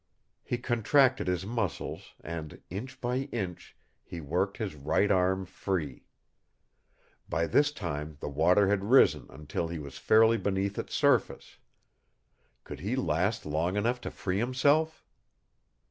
[0.43, 6.05] He contracted his muscles and, inch by inch, he worked his right arm free.
[7.29, 11.59] By this time the water had risen until he was fairly beneath its surface.
[12.63, 15.05] Could he last long enough to free himself?